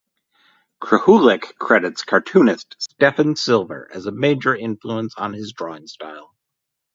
[0.81, 6.33] Krahulik credits cartoonist Stephen Silver as a major influence on his drawing style.